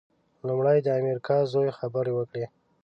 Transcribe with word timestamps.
لومړی 0.47 0.77
د 0.83 0.87
امیر 0.97 1.17
کاکا 1.27 1.49
زوی 1.53 1.69
خبرې 1.79 2.11
وکړې. 2.15 2.45